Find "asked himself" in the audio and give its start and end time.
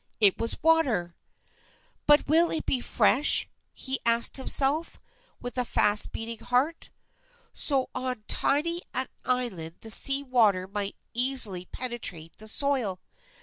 4.03-4.99